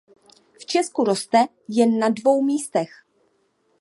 V 0.61 0.65
Česku 0.65 1.03
roste 1.03 1.37
jen 1.67 1.99
na 1.99 2.09
dvou 2.09 2.41
místech. 2.43 2.89